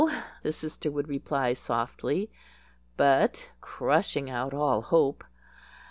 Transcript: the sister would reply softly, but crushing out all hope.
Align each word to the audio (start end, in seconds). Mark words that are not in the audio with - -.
the 0.41 0.51
sister 0.51 0.89
would 0.89 1.07
reply 1.07 1.53
softly, 1.53 2.31
but 2.97 3.51
crushing 3.61 4.31
out 4.31 4.51
all 4.51 4.81
hope. 4.81 5.23